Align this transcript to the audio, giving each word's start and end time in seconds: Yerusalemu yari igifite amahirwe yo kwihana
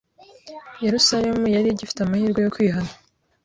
Yerusalemu 0.85 1.45
yari 1.55 1.67
igifite 1.71 1.99
amahirwe 2.01 2.39
yo 2.41 2.51
kwihana 2.55 2.91